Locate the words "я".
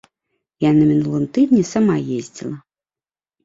0.65-0.71